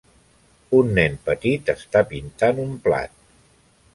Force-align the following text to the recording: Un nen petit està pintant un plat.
Un 0.77 0.87
nen 0.99 1.17
petit 1.27 1.69
està 1.75 2.03
pintant 2.13 2.65
un 2.65 2.75
plat. 2.87 3.15